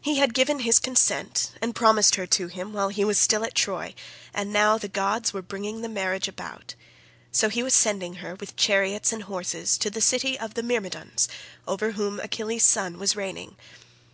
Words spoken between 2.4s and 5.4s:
him while he was still at Troy, and now the gods